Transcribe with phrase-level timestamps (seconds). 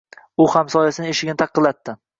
[0.45, 2.01] U hamsoyasining eshigini taqillatdi.